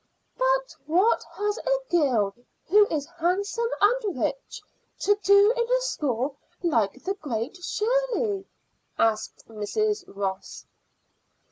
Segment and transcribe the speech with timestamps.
[0.35, 2.33] "But what has a girl
[2.65, 4.59] who is handsome and rich
[5.01, 8.47] to do in a school like the Great Shirley?"
[8.97, 10.03] asked Mrs.
[10.07, 10.65] Ross.